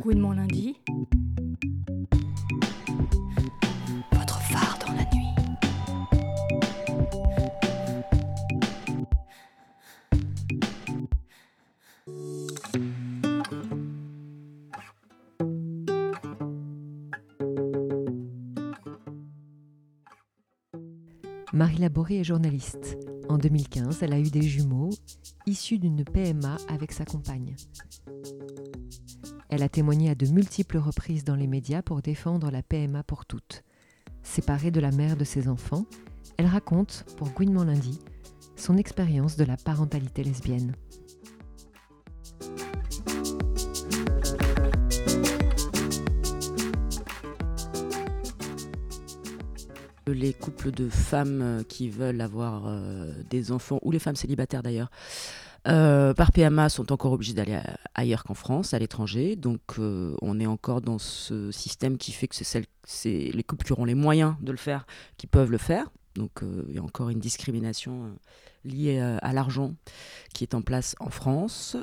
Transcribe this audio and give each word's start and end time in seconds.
Gouinement 0.00 0.32
lundi. 0.32 0.80
Votre 4.12 4.40
phare 4.40 4.78
dans 4.86 4.92
la 4.94 5.04
nuit. 5.14 5.28
Marie 21.52 21.78
Laboré 21.78 22.20
est 22.20 22.24
journaliste. 22.24 22.98
En 23.28 23.36
2015, 23.36 24.02
elle 24.02 24.12
a 24.12 24.18
eu 24.18 24.30
des 24.30 24.42
jumeaux 24.42 24.90
issus 25.46 25.78
d'une 25.78 26.04
PMA 26.04 26.56
avec 26.68 26.92
sa 26.92 27.04
compagne. 27.04 27.56
Elle 29.50 29.62
a 29.62 29.68
témoigné 29.70 30.10
à 30.10 30.14
de 30.14 30.26
multiples 30.26 30.76
reprises 30.76 31.24
dans 31.24 31.34
les 31.34 31.46
médias 31.46 31.80
pour 31.80 32.02
défendre 32.02 32.50
la 32.50 32.62
PMA 32.62 33.02
pour 33.02 33.24
toutes. 33.24 33.64
Séparée 34.22 34.70
de 34.70 34.78
la 34.78 34.90
mère 34.90 35.16
de 35.16 35.24
ses 35.24 35.48
enfants, 35.48 35.86
elle 36.36 36.46
raconte, 36.46 37.06
pour 37.16 37.30
Gouinement 37.30 37.64
Lundi, 37.64 37.98
son 38.56 38.76
expérience 38.76 39.36
de 39.36 39.44
la 39.44 39.56
parentalité 39.56 40.22
lesbienne. 40.22 40.74
Les 50.06 50.34
couples 50.34 50.72
de 50.72 50.90
femmes 50.90 51.64
qui 51.68 51.88
veulent 51.88 52.20
avoir 52.20 52.66
euh, 52.66 53.12
des 53.30 53.50
enfants, 53.50 53.78
ou 53.82 53.92
les 53.92 53.98
femmes 53.98 54.16
célibataires 54.16 54.62
d'ailleurs, 54.62 54.90
euh, 55.66 56.14
par 56.14 56.32
PMA 56.32 56.68
sont 56.68 56.92
encore 56.92 57.12
obligés 57.12 57.34
d'aller 57.34 57.58
ailleurs 57.94 58.24
qu'en 58.24 58.34
France, 58.34 58.74
à 58.74 58.78
l'étranger. 58.78 59.36
Donc 59.36 59.60
euh, 59.78 60.14
on 60.22 60.38
est 60.40 60.46
encore 60.46 60.80
dans 60.80 60.98
ce 60.98 61.50
système 61.50 61.98
qui 61.98 62.12
fait 62.12 62.28
que 62.28 62.36
c'est 62.36 63.30
les 63.32 63.42
couples 63.42 63.66
qui 63.66 63.72
auront 63.72 63.84
les 63.84 63.94
moyens 63.94 64.34
de 64.40 64.52
le 64.52 64.58
faire 64.58 64.86
qui 65.16 65.26
peuvent 65.26 65.50
le 65.50 65.58
faire. 65.58 65.90
Donc 66.14 66.42
euh, 66.42 66.64
il 66.68 66.76
y 66.76 66.78
a 66.78 66.82
encore 66.82 67.10
une 67.10 67.18
discrimination 67.18 68.14
liée 68.64 69.00
à 69.00 69.32
l'argent 69.32 69.74
qui 70.34 70.44
est 70.44 70.54
en 70.54 70.62
place 70.62 70.94
en 71.00 71.10
France. 71.10 71.76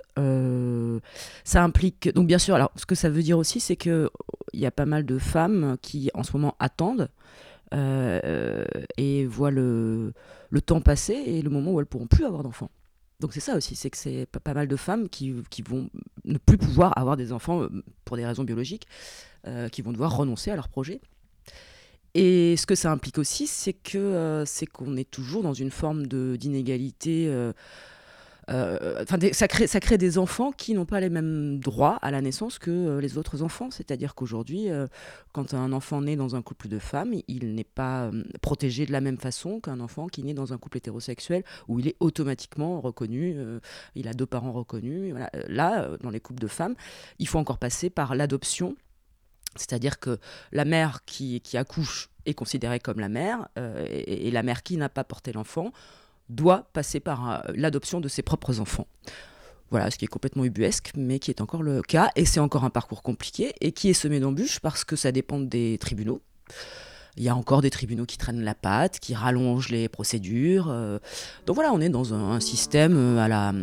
Ça 1.44 1.64
implique 1.64 2.14
donc 2.14 2.28
bien 2.28 2.38
sûr. 2.38 2.56
Alors 2.56 2.72
ce 2.76 2.86
que 2.86 2.96
ça 2.96 3.10
veut 3.10 3.24
dire 3.24 3.38
aussi, 3.38 3.60
c'est 3.60 3.76
que 3.76 4.10
il 4.54 4.60
y 4.60 4.66
a 4.66 4.72
pas 4.72 4.86
mal 4.86 5.06
de 5.06 5.18
femmes 5.18 5.78
qui 5.82 6.10
en 6.14 6.24
ce 6.24 6.32
moment 6.34 6.56
attendent 6.60 7.10
et 7.72 9.26
voient 9.26 9.52
le, 9.52 10.14
le 10.50 10.62
temps 10.62 10.82
passer 10.82 11.14
et 11.14 11.42
le 11.42 11.50
moment 11.50 11.74
où 11.74 11.80
elles 11.80 11.86
pourront 11.86 12.08
plus 12.08 12.26
avoir 12.26 12.44
d'enfants. 12.44 12.70
Donc 13.20 13.34
c'est 13.34 13.40
ça 13.40 13.56
aussi, 13.56 13.76
c'est 13.76 13.90
que 13.90 13.98
c'est 13.98 14.26
pas, 14.26 14.54
mal 14.54 14.68
de 14.68 14.76
femmes 14.76 15.10
qui, 15.10 15.34
qui 15.50 15.62
vont 15.62 15.90
ne 16.26 16.38
plus 16.38 16.58
pouvoir 16.58 16.98
avoir 16.98 17.16
des 17.16 17.32
enfants 17.32 17.62
euh, 17.62 17.70
pour 18.04 18.18
des 18.18 18.26
raisons 18.26 18.44
biologiques, 18.44 18.88
euh, 19.48 19.70
qui 19.70 19.82
vont 19.82 19.92
devoir 19.92 20.16
renoncer 20.16 20.52
à 20.52 20.56
leur 20.56 20.68
projet. 20.68 21.00
Et 22.14 22.56
ce 22.58 22.66
que 22.66 22.76
ça 22.76 22.92
implique 22.92 23.18
aussi, 23.18 23.48
c'est 23.48 23.74
que 23.74 23.98
euh, 23.98 24.46
c'est 24.46 24.66
qu'on 24.66 24.96
est 24.98 25.10
toujours 25.10 25.44
dans 25.44 25.54
une 25.54 25.72
forme 25.72 26.08
d'inégalité. 26.08 27.34
Euh, 28.50 29.04
Enfin, 29.04 29.18
ça 29.32 29.80
crée 29.80 29.98
des 29.98 30.18
enfants 30.18 30.52
qui 30.52 30.74
n'ont 30.74 30.86
pas 30.86 31.00
les 31.00 31.10
mêmes 31.10 31.60
droits 31.60 31.98
à 32.02 32.12
la 32.12 32.22
naissance 32.22 32.60
que 32.60 32.72
euh, 32.72 33.02
les 33.02 33.18
autres 33.18 33.42
enfants. 33.42 33.72
C'est-à-dire 33.72 34.16
qu'aujourd'hui, 34.16 34.70
euh, 34.70 34.88
quand 35.34 35.54
un 35.54 35.72
enfant 35.74 36.02
naît 36.02 36.16
dans 36.16 36.36
un 36.36 36.42
couple 36.42 36.68
de 36.68 36.80
femmes, 36.80 37.14
il 37.28 37.56
n'est 37.56 37.64
pas 37.64 38.12
protégé 38.42 38.86
de 38.86 38.92
la 38.92 39.02
même 39.02 39.18
façon 39.18 39.60
qu'un 39.60 39.80
enfant 39.80 40.08
qui 40.08 40.24
naît 40.24 40.34
dans 40.34 40.54
un 40.54 40.58
couple 40.58 40.78
hétérosexuel 40.78 41.44
où 41.68 41.80
il 41.80 41.88
est 41.88 41.96
automatiquement 42.00 42.82
reconnu, 42.82 43.36
il 43.96 44.08
a 44.08 44.14
deux 44.14 44.26
parents 44.26 44.52
reconnus. 44.52 45.14
Là, 45.48 45.90
dans 46.02 46.10
les 46.10 46.20
couples 46.20 46.42
de 46.42 46.48
femmes, 46.48 46.76
il 47.20 47.28
faut 47.28 47.40
encore 47.40 47.58
passer 47.58 47.90
par 47.90 48.16
l'adoption. 48.16 48.76
C'est-à-dire 49.56 50.00
que 50.00 50.20
la 50.52 50.66
mère 50.66 51.06
qui, 51.06 51.42
accouche 51.54 52.10
est 52.26 52.34
considérée 52.34 52.80
comme 52.80 53.00
la 53.00 53.10
mère, 53.10 53.48
et 53.88 54.32
la 54.32 54.44
mère 54.44 54.64
qui 54.64 54.78
n'a 54.78 54.90
pas 54.90 55.04
porté 55.04 55.32
l'enfant 55.32 55.72
doit 56.30 56.68
passer 56.74 57.00
par 57.00 57.30
euh, 57.30 57.40
l'adoption 57.56 58.02
de 58.02 58.08
ses 58.08 58.22
propres 58.22 58.60
enfants. 58.60 58.88
Voilà, 59.72 59.90
ce 59.92 59.98
qui 59.98 60.06
est 60.06 60.10
complètement 60.10 60.46
ubuesque, 60.46 60.92
mais 60.96 61.20
qui 61.20 61.32
est 61.32 61.42
encore 61.42 61.64
le 61.64 61.82
cas, 61.82 62.12
et 62.16 62.26
c'est 62.26 62.40
encore 62.40 62.64
un 62.64 62.70
parcours 62.70 63.02
compliqué, 63.02 63.54
et 63.62 63.72
qui 63.72 63.90
est 63.90 63.94
semé 63.94 64.20
d'embûches 64.20 64.60
parce 64.60 64.84
que 64.84 64.96
ça 64.96 65.12
dépend 65.12 65.40
des 65.40 65.78
tribunaux. 65.80 66.22
Il 67.18 67.24
y 67.24 67.30
a 67.30 67.36
encore 67.36 67.62
des 67.62 67.70
tribunaux 67.70 68.06
qui 68.06 68.18
traînent 68.18 68.44
la 68.44 68.56
patte, 68.56 69.00
qui 69.00 69.16
rallongent 69.16 69.70
les 69.70 69.88
procédures. 69.88 70.70
euh. 70.70 71.00
donc 71.46 71.56
voilà, 71.56 71.72
on 71.74 71.80
est 71.80 71.90
dans 71.90 72.14
un, 72.14 72.40
système 72.40 72.96
euh, 72.98 73.18
à 73.20 73.28
la, 73.28 73.54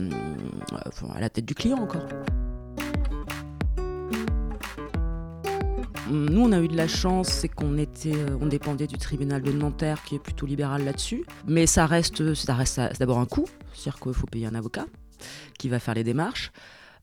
à 1.15 1.21
la 1.21 1.31
tête 1.31 1.44
du 1.44 1.55
client 1.55 1.79
encore. 1.79 2.06
Nous, 6.11 6.41
on 6.41 6.53
a 6.53 6.61
eu 6.61 6.69
de 6.69 6.77
la 6.77 6.89
chance, 6.89 7.29
c'est 7.29 7.49
qu'on 7.49 7.79
était, 7.79 8.15
euh, 8.15 8.37
on 8.41 8.47
dépendait 8.47 8.89
du 8.89 8.99
tribunal 8.99 9.41
de 9.41 9.53
Nanterre, 9.53 10.03
qui 10.03 10.17
est 10.17 10.19
plutôt 10.19 10.47
libéral 10.47 10.85
là-dessus. 10.85 11.25
Mais 11.47 11.67
ça 11.67 11.87
reste, 11.87 12.35
ça 12.35 12.55
reste 12.55 12.81
d'abord 12.99 13.19
un 13.19 13.27
coût, 13.27 13.47
c'est-à-dire 13.73 14.01
qu'il 14.01 14.12
faut 14.12 14.27
payer 14.27 14.47
un 14.47 14.55
avocat 14.55 14.87
qui 15.59 15.69
va 15.69 15.79
faire 15.79 15.95
les 15.95 16.03
démarches. 16.03 16.51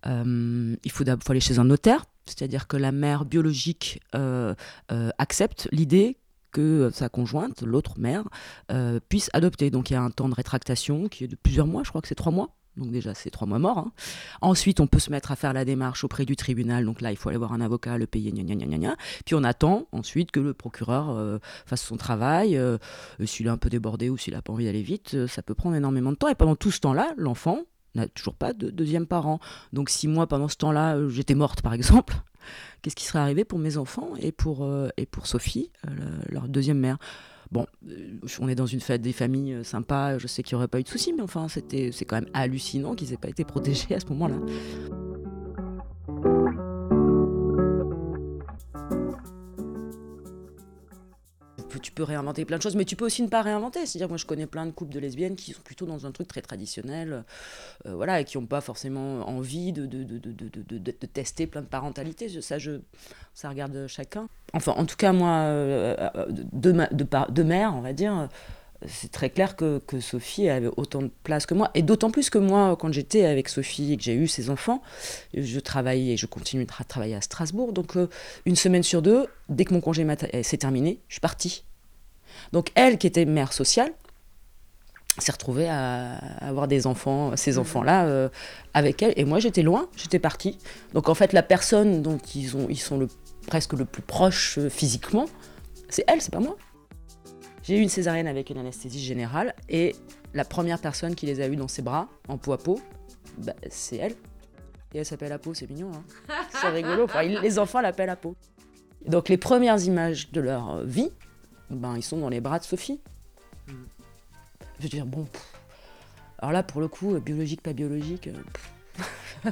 Euh, 0.05 0.75
il 0.83 0.91
faut, 0.91 1.05
faut 1.05 1.31
aller 1.31 1.39
chez 1.39 1.59
un 1.59 1.63
notaire, 1.63 2.05
c'est-à-dire 2.25 2.67
que 2.67 2.75
la 2.75 2.91
mère 2.91 3.23
biologique 3.25 4.01
euh, 4.15 4.53
accepte 5.17 5.69
l'idée 5.71 6.17
que 6.51 6.89
sa 6.91 7.09
conjointe, 7.09 7.61
l'autre 7.61 7.99
mère, 7.99 8.23
puisse 9.07 9.29
adopter. 9.33 9.69
Donc 9.69 9.91
il 9.91 9.93
y 9.93 9.95
a 9.95 10.01
un 10.01 10.09
temps 10.09 10.27
de 10.27 10.35
rétractation 10.35 11.07
qui 11.07 11.23
est 11.23 11.27
de 11.27 11.35
plusieurs 11.35 11.67
mois, 11.67 11.83
je 11.83 11.89
crois 11.89 12.01
que 12.01 12.07
c'est 12.07 12.15
trois 12.15 12.31
mois. 12.31 12.49
Donc 12.79 12.91
déjà, 12.91 13.13
c'est 13.13 13.29
trois 13.29 13.47
mois 13.47 13.59
morts. 13.59 13.77
hein. 13.77 13.91
Ensuite, 14.41 14.79
on 14.79 14.87
peut 14.87 14.99
se 14.99 15.11
mettre 15.11 15.31
à 15.31 15.35
faire 15.35 15.53
la 15.53 15.65
démarche 15.65 16.03
auprès 16.03 16.25
du 16.25 16.35
tribunal. 16.35 16.85
Donc 16.85 17.01
là, 17.01 17.11
il 17.11 17.17
faut 17.17 17.29
aller 17.29 17.37
voir 17.37 17.53
un 17.53 17.61
avocat, 17.61 17.97
le 17.97 18.07
payer, 18.07 18.31
gna 18.31 18.43
gna 18.55 18.77
gna. 18.77 18.95
Puis 19.25 19.35
on 19.35 19.43
attend 19.43 19.87
ensuite 19.91 20.31
que 20.31 20.39
le 20.39 20.53
procureur 20.53 21.09
euh, 21.11 21.39
fasse 21.65 21.83
son 21.83 21.97
travail. 21.97 22.57
Euh, 22.57 22.77
s'il 23.25 23.45
est 23.47 23.49
un 23.49 23.57
peu 23.57 23.69
débordé 23.69 24.09
ou 24.09 24.17
s'il 24.17 24.33
n'a 24.33 24.41
pas 24.41 24.53
envie 24.53 24.65
d'aller 24.65 24.81
vite, 24.81 25.13
euh, 25.13 25.27
ça 25.27 25.41
peut 25.43 25.53
prendre 25.53 25.75
énormément 25.75 26.11
de 26.11 26.17
temps. 26.17 26.29
Et 26.29 26.35
pendant 26.35 26.55
tout 26.55 26.71
ce 26.71 26.79
temps-là, 26.79 27.13
l'enfant 27.17 27.59
n'a 27.95 28.07
toujours 28.07 28.35
pas 28.35 28.53
de 28.53 28.69
deuxième 28.69 29.07
parent. 29.07 29.39
Donc 29.73 29.89
si 29.89 30.07
moi, 30.07 30.27
pendant 30.27 30.47
ce 30.47 30.55
temps-là, 30.57 30.97
j'étais 31.09 31.35
morte, 31.35 31.61
par 31.61 31.73
exemple, 31.73 32.15
qu'est-ce 32.81 32.95
qui 32.95 33.03
serait 33.05 33.19
arrivé 33.19 33.43
pour 33.43 33.59
mes 33.59 33.77
enfants 33.77 34.11
et 34.21 34.31
pour, 34.31 34.65
Sophie, 35.27 35.71
le- 35.87 36.31
leur 36.33 36.47
deuxième 36.47 36.79
mère? 36.79 36.97
Bon, 37.51 37.65
euh, 37.89 38.19
on 38.39 38.47
est 38.47 38.55
dans 38.55 38.67
une 38.67 38.79
fête 38.79 39.01
des 39.01 39.13
familles 39.13 39.53
euh, 39.53 39.63
sympa, 39.63 40.17
je 40.19 40.27
sais 40.27 40.43
qu'il 40.43 40.55
n'y 40.55 40.59
aurait 40.59 40.67
pas 40.67 40.79
eu 40.79 40.83
de 40.83 40.87
soucis, 40.87 41.13
mais 41.13 41.23
enfin, 41.23 41.47
c'est 41.47 42.05
quand 42.05 42.15
même 42.15 42.29
hallucinant 42.33 42.93
qu'ils 42.93 43.09
n'aient 43.09 43.17
pas 43.17 43.29
été 43.29 43.43
protégés 43.43 43.95
à 43.95 43.99
ce 43.99 44.05
moment-là. 44.07 44.35
Tu 51.81 51.91
peux 51.91 52.03
réinventer 52.03 52.45
plein 52.45 52.57
de 52.57 52.61
choses, 52.61 52.75
mais 52.75 52.85
tu 52.85 52.95
peux 52.95 53.05
aussi 53.05 53.21
ne 53.21 53.27
pas 53.27 53.41
réinventer. 53.41 53.85
C'est-à-dire, 53.85 54.09
moi, 54.09 54.17
je 54.17 54.25
connais 54.25 54.45
plein 54.45 54.65
de 54.65 54.71
couples 54.71 54.93
de 54.93 54.99
lesbiennes 54.99 55.35
qui 55.35 55.53
sont 55.53 55.61
plutôt 55.61 55.85
dans 55.85 56.05
un 56.05 56.11
truc 56.11 56.27
très 56.27 56.41
traditionnel, 56.41 57.23
euh, 57.85 57.95
voilà, 57.95 58.19
et 58.21 58.25
qui 58.25 58.37
n'ont 58.37 58.45
pas 58.45 58.61
forcément 58.61 59.27
envie 59.27 59.71
de, 59.71 59.85
de, 59.85 60.03
de, 60.03 60.19
de, 60.19 60.77
de, 60.77 60.91
tester 61.07 61.47
plein 61.47 61.61
de 61.61 61.67
parentalités. 61.67 62.29
Ça, 62.41 62.57
je, 62.57 62.79
ça 63.33 63.49
regarde 63.49 63.87
chacun. 63.87 64.27
Enfin, 64.53 64.73
en 64.77 64.85
tout 64.85 64.95
cas, 64.95 65.13
moi, 65.13 65.29
euh, 65.29 65.95
euh, 66.15 66.25
de, 66.29 66.71
ma- 66.71 66.89
de, 66.89 67.43
mère, 67.43 67.73
on 67.75 67.81
va 67.81 67.93
dire, 67.93 68.29
c'est 68.87 69.11
très 69.11 69.29
clair 69.29 69.55
que, 69.55 69.79
que 69.79 69.99
Sophie 69.99 70.47
avait 70.49 70.69
autant 70.77 71.01
de 71.01 71.11
place 71.23 71.45
que 71.45 71.53
moi. 71.53 71.69
Et 71.75 71.81
d'autant 71.81 72.11
plus 72.11 72.29
que 72.29 72.37
moi, 72.37 72.77
quand 72.79 72.91
j'étais 72.93 73.25
avec 73.25 73.49
Sophie 73.49 73.93
et 73.93 73.97
que 73.97 74.03
j'ai 74.03 74.13
eu 74.15 74.27
ses 74.27 74.49
enfants, 74.49 74.81
je 75.33 75.59
travaillais 75.59 76.13
et 76.13 76.17
je 76.17 76.25
continue 76.25 76.63
de 76.65 76.69
tra- 76.69 76.85
travailler 76.85 77.15
à 77.15 77.21
Strasbourg. 77.21 77.73
Donc, 77.73 77.97
une 78.45 78.55
semaine 78.55 78.83
sur 78.83 79.01
deux, 79.01 79.27
dès 79.49 79.65
que 79.65 79.73
mon 79.73 79.81
congé 79.81 80.07
s'est 80.43 80.57
terminé, 80.57 80.99
je 81.07 81.15
suis 81.15 81.21
partie. 81.21 81.63
Donc, 82.51 82.71
elle, 82.75 82.97
qui 82.97 83.07
était 83.07 83.25
mère 83.25 83.53
sociale, 83.53 83.91
s'est 85.17 85.31
retrouvée 85.31 85.67
à 85.67 86.13
avoir 86.39 86.67
des 86.67 86.87
enfants, 86.87 87.35
ces 87.35 87.57
enfants-là, 87.57 88.05
euh, 88.05 88.29
avec 88.73 89.01
elle. 89.03 89.13
Et 89.17 89.25
moi, 89.25 89.39
j'étais 89.39 89.63
loin, 89.63 89.89
j'étais 89.95 90.19
partie. 90.19 90.57
Donc, 90.93 91.09
en 91.09 91.13
fait, 91.13 91.33
la 91.33 91.43
personne 91.43 92.01
dont 92.01 92.17
ils, 92.35 92.55
ont, 92.55 92.67
ils 92.69 92.79
sont 92.79 92.97
le, 92.97 93.07
presque 93.47 93.73
le 93.73 93.85
plus 93.85 94.01
proches 94.01 94.57
euh, 94.57 94.69
physiquement, 94.69 95.25
c'est 95.89 96.03
elle, 96.07 96.21
c'est 96.21 96.31
pas 96.31 96.39
moi. 96.39 96.55
J'ai 97.63 97.77
eu 97.77 97.81
une 97.81 97.89
césarienne 97.89 98.27
avec 98.27 98.49
une 98.49 98.57
anesthésie 98.57 99.03
générale 99.03 99.53
et 99.67 99.95
la 100.33 100.45
première 100.45 100.79
personne 100.79 101.15
qui 101.15 101.25
les 101.25 101.41
a 101.41 101.47
eus 101.47 101.55
dans 101.55 101.67
ses 101.67 101.81
bras, 101.81 102.07
en 102.27 102.37
peau 102.37 102.53
à 102.53 102.57
peau, 102.57 102.79
bah, 103.37 103.53
c'est 103.69 103.97
elle. 103.97 104.15
Et 104.93 104.99
elle 104.99 105.05
s'appelle 105.05 105.31
Apo, 105.31 105.53
c'est 105.53 105.69
mignon, 105.69 105.91
hein 105.93 106.35
c'est 106.49 106.69
rigolo. 106.69 107.03
Enfin, 107.03 107.21
les 107.21 107.59
enfants 107.59 107.79
l'appellent 107.79 108.09
Apo. 108.09 108.35
Donc 109.05 109.29
les 109.29 109.37
premières 109.37 109.79
images 109.79 110.31
de 110.31 110.41
leur 110.41 110.83
vie, 110.83 111.11
ben, 111.69 111.95
ils 111.95 112.03
sont 112.03 112.17
dans 112.17 112.29
les 112.29 112.41
bras 112.41 112.59
de 112.59 112.63
Sophie. 112.63 112.99
Je 113.67 114.83
veux 114.83 114.89
dire, 114.89 115.05
bon. 115.05 115.25
pff. 115.25 115.53
Alors 116.39 116.53
là, 116.53 116.63
pour 116.63 116.79
le 116.81 116.87
coup, 116.87 117.15
euh, 117.15 117.19
biologique, 117.19 117.61
pas 117.61 117.73
biologique. 117.73 118.27
euh. 118.27 119.51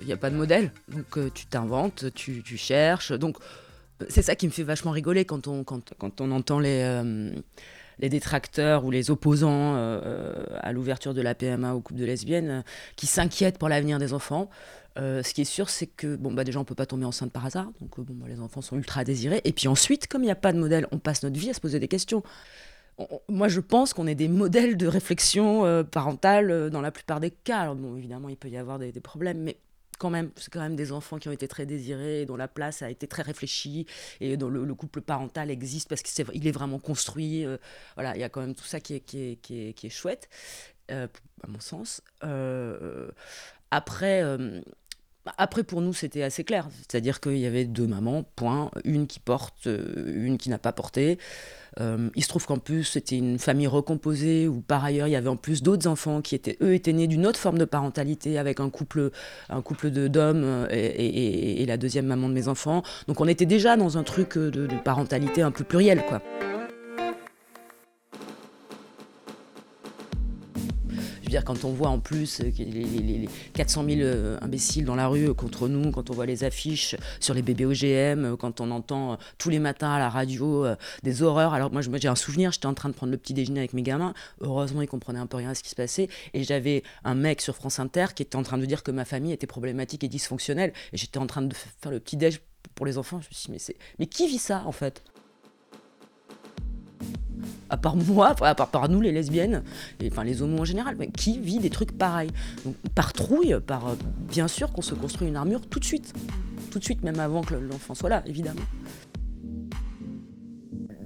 Il 0.00 0.06
n'y 0.06 0.12
a 0.12 0.16
pas 0.16 0.30
de 0.30 0.36
modèle, 0.36 0.72
donc 0.88 1.18
euh, 1.18 1.30
tu 1.32 1.44
t'inventes, 1.46 2.12
tu, 2.14 2.42
tu 2.42 2.56
cherches. 2.56 3.12
Donc 3.12 3.36
c'est 4.08 4.22
ça 4.22 4.34
qui 4.34 4.46
me 4.46 4.50
fait 4.50 4.62
vachement 4.62 4.92
rigoler 4.92 5.26
quand 5.26 5.46
on, 5.46 5.62
quand, 5.62 5.92
quand 5.98 6.22
on 6.22 6.30
entend 6.30 6.58
les, 6.58 7.32
les 8.00 8.08
détracteurs 8.08 8.84
ou 8.84 8.90
les 8.90 9.10
opposants 9.10 9.74
à 9.74 10.72
l'ouverture 10.72 11.14
de 11.14 11.22
la 11.22 11.34
PMA 11.34 11.74
aux 11.74 11.80
couples 11.80 12.00
de 12.00 12.04
lesbiennes 12.04 12.64
qui 12.96 13.06
s'inquiètent 13.06 13.58
pour 13.58 13.68
l'avenir 13.68 13.98
des 13.98 14.12
enfants. 14.12 14.50
ce 14.96 15.34
qui 15.34 15.42
est 15.42 15.44
sûr, 15.44 15.68
c'est 15.70 15.86
que 15.86 16.16
bon, 16.16 16.32
bah, 16.32 16.44
déjà, 16.44 16.58
on 16.60 16.64
peut 16.64 16.74
pas 16.74 16.86
tomber 16.86 17.04
enceinte 17.04 17.32
par 17.32 17.46
hasard. 17.46 17.70
Donc, 17.80 18.00
bon, 18.00 18.14
bah, 18.14 18.26
les 18.28 18.40
enfants 18.40 18.62
sont 18.62 18.76
ultra 18.76 19.04
désirés. 19.04 19.40
Et 19.44 19.52
puis 19.52 19.68
ensuite, 19.68 20.06
comme 20.06 20.22
il 20.22 20.26
n'y 20.26 20.32
a 20.32 20.36
pas 20.36 20.52
de 20.52 20.58
modèle, 20.58 20.86
on 20.92 20.98
passe 20.98 21.22
notre 21.22 21.38
vie 21.38 21.50
à 21.50 21.54
se 21.54 21.60
poser 21.60 21.78
des 21.78 21.88
questions 21.88 22.22
moi, 23.28 23.48
je 23.48 23.60
pense 23.60 23.92
qu'on 23.92 24.06
est 24.06 24.14
des 24.14 24.28
modèles 24.28 24.76
de 24.76 24.86
réflexion 24.86 25.64
euh, 25.64 25.82
parentale 25.82 26.50
euh, 26.50 26.70
dans 26.70 26.80
la 26.80 26.90
plupart 26.90 27.20
des 27.20 27.30
cas. 27.30 27.60
Alors, 27.60 27.74
bon, 27.74 27.96
évidemment, 27.96 28.28
il 28.28 28.36
peut 28.36 28.48
y 28.48 28.56
avoir 28.56 28.78
des, 28.78 28.92
problèmes, 29.00 29.38
mais 29.38 29.56
quand 30.00 30.10
même, 30.10 30.30
c'est 30.36 30.50
quand 30.50 30.60
même 30.60 30.76
des 30.76 30.92
enfants 30.92 31.18
qui 31.18 31.28
ont 31.28 31.32
été 31.32 31.46
très 31.46 31.66
désirés, 31.66 32.24
dont 32.24 32.36
la 32.36 32.48
place 32.48 32.80
a 32.82 32.90
été 32.90 33.06
très 33.06 33.22
réfléchie, 33.22 33.86
et 34.20 34.36
dont 34.36 34.48
le, 34.48 34.74
couple 34.74 35.02
parental 35.02 35.50
existe 35.50 35.88
parce 35.88 36.02
qu'il 36.02 36.46
est, 36.46 36.52
vraiment 36.52 36.78
construit. 36.78 37.44
Euh, 37.44 37.58
voilà, 37.96 38.16
il 38.16 38.20
y 38.20 38.24
a 38.24 38.30
quand 38.30 38.40
même 38.40 38.54
tout 38.54 38.64
ça 38.64 38.80
qui 38.80 38.94
est, 38.94 39.88
chouette, 39.90 40.28
à 40.88 41.06
mon 41.46 41.60
sens. 41.60 42.02
après 43.70 44.24
après, 45.36 45.64
pour 45.64 45.80
nous, 45.80 45.92
c'était 45.92 46.22
assez 46.22 46.44
clair. 46.44 46.68
C'est-à-dire 46.80 47.20
qu'il 47.20 47.38
y 47.38 47.46
avait 47.46 47.64
deux 47.64 47.86
mamans, 47.86 48.22
point. 48.36 48.70
Une 48.84 49.06
qui 49.06 49.20
porte, 49.20 49.66
euh, 49.66 50.24
une 50.24 50.38
qui 50.38 50.48
n'a 50.48 50.58
pas 50.58 50.72
porté. 50.72 51.18
Euh, 51.80 52.10
il 52.14 52.22
se 52.22 52.28
trouve 52.28 52.46
qu'en 52.46 52.58
plus, 52.58 52.84
c'était 52.84 53.16
une 53.16 53.38
famille 53.38 53.66
recomposée 53.66 54.48
où, 54.48 54.60
par 54.60 54.84
ailleurs, 54.84 55.08
il 55.08 55.12
y 55.12 55.16
avait 55.16 55.28
en 55.28 55.36
plus 55.36 55.62
d'autres 55.62 55.86
enfants 55.86 56.20
qui 56.20 56.34
étaient, 56.34 56.56
eux, 56.62 56.74
étaient 56.74 56.92
nés 56.92 57.06
d'une 57.06 57.26
autre 57.26 57.38
forme 57.38 57.58
de 57.58 57.64
parentalité 57.64 58.38
avec 58.38 58.60
un 58.60 58.70
couple, 58.70 59.10
un 59.48 59.62
couple 59.62 59.90
d'hommes 59.90 60.44
euh, 60.44 60.66
et, 60.70 61.64
la 61.66 61.76
deuxième 61.76 62.06
maman 62.06 62.28
de 62.28 62.34
mes 62.34 62.48
enfants. 62.48 62.82
Donc, 63.06 63.20
on 63.20 63.28
était 63.28 63.46
déjà 63.46 63.76
dans 63.76 63.96
un 63.96 64.02
truc 64.02 64.36
de, 64.36 64.50
de 64.50 64.76
parentalité 64.82 65.42
un 65.42 65.52
peu 65.52 65.64
pluriel, 65.64 66.04
quoi. 66.08 66.20
Quand 71.38 71.64
on 71.64 71.72
voit 71.72 71.88
en 71.88 71.98
plus 71.98 72.40
euh, 72.40 72.50
les, 72.58 73.28
400 73.54 73.84
000 73.84 74.00
euh, 74.00 74.38
imbéciles 74.40 74.84
dans 74.84 74.96
la 74.96 75.06
rue 75.06 75.32
contre 75.34 75.68
nous, 75.68 75.90
quand 75.90 76.10
on 76.10 76.14
voit 76.14 76.26
les 76.26 76.44
affiches 76.44 76.96
sur 77.20 77.34
les 77.34 77.42
bébés 77.42 77.66
OGM, 77.66 78.24
euh, 78.24 78.36
quand 78.36 78.60
on 78.60 78.70
entend 78.70 79.18
tous 79.38 79.50
les 79.50 79.58
matins 79.58 79.90
à 79.90 79.98
la 79.98 80.08
radio 80.08 80.66
des 81.02 81.22
horreurs. 81.22 81.54
Alors 81.54 81.72
moi, 81.72 81.80
j'ai 81.82 82.08
un 82.08 82.14
souvenir, 82.14 82.52
j'étais 82.52 82.66
en 82.66 82.74
train 82.74 82.88
de 82.88 82.94
prendre 82.94 83.12
le 83.12 83.18
petit 83.18 83.34
déjeuner 83.34 83.60
avec 83.60 83.72
mes 83.72 83.82
gamins. 83.82 84.14
Heureusement, 84.40 84.82
ils 84.82 84.88
comprenaient 84.88 85.18
un 85.18 85.26
peu 85.26 85.36
rien 85.36 85.50
à 85.50 85.54
ce 85.54 85.62
qui 85.62 85.70
se 85.70 85.76
passait. 85.76 86.08
Et 86.34 86.42
j'avais 86.44 86.82
un 87.04 87.14
mec 87.14 87.40
sur 87.40 87.54
France 87.54 87.78
Inter 87.78 88.06
qui 88.14 88.22
était 88.22 88.36
en 88.36 88.42
train 88.42 88.58
de 88.58 88.66
dire 88.66 88.82
que 88.82 88.90
ma 88.90 89.04
famille 89.04 89.32
était 89.32 89.46
problématique 89.46 90.04
et 90.04 90.08
dysfonctionnelle. 90.08 90.72
Et 90.92 90.96
j'étais 90.96 91.18
en 91.18 91.26
train 91.26 91.42
de 91.42 91.54
faire 91.54 91.92
le 91.92 92.00
petit 92.00 92.16
déj 92.16 92.40
pour 92.74 92.86
les 92.86 92.98
enfants. 92.98 93.20
Je 93.20 93.28
me 93.28 93.34
suis 93.34 93.52
dit, 93.52 93.64
mais, 93.68 93.76
mais 94.00 94.06
qui 94.06 94.26
vit 94.26 94.38
ça 94.38 94.62
en 94.66 94.72
fait? 94.72 95.02
À 97.70 97.76
part 97.76 97.96
moi, 97.96 98.34
à 98.40 98.54
part, 98.54 98.68
par 98.68 98.88
nous 98.88 99.00
les 99.00 99.12
lesbiennes, 99.12 99.62
et, 100.00 100.08
enfin 100.10 100.24
les 100.24 100.42
homos 100.42 100.60
en 100.60 100.64
général, 100.64 100.96
mais 100.98 101.08
qui 101.08 101.38
vit 101.38 101.58
des 101.58 101.70
trucs 101.70 101.96
pareils 101.96 102.30
Par 102.94 103.12
trouille, 103.12 103.56
par 103.66 103.88
euh, 103.88 103.94
bien 104.28 104.48
sûr 104.48 104.72
qu'on 104.72 104.82
se 104.82 104.94
construit 104.94 105.28
une 105.28 105.36
armure 105.36 105.66
tout 105.66 105.80
de 105.80 105.84
suite, 105.84 106.12
tout 106.70 106.78
de 106.78 106.84
suite, 106.84 107.02
même 107.02 107.20
avant 107.20 107.42
que 107.42 107.54
l'enfant 107.54 107.94
soit 107.94 108.10
là, 108.10 108.22
évidemment. 108.26 108.60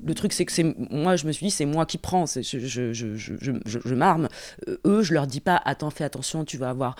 Le 0.06 0.14
truc, 0.14 0.34
c'est 0.34 0.44
que 0.44 0.52
c'est 0.52 0.74
moi, 0.90 1.16
je 1.16 1.26
me 1.26 1.32
suis 1.32 1.46
dit, 1.46 1.50
c'est 1.50 1.64
moi 1.64 1.86
qui 1.86 1.96
prends, 1.96 2.26
je, 2.26 2.42
je, 2.42 2.92
je, 2.92 3.34
je 3.64 3.94
m'arme. 3.94 4.28
Euh, 4.68 4.76
eux, 4.84 5.02
je 5.02 5.14
leur 5.14 5.26
dis 5.26 5.40
pas, 5.40 5.60
attends, 5.64 5.88
fais 5.88 6.04
attention, 6.04 6.44
tu 6.44 6.58
vas 6.58 6.68
avoir. 6.68 6.94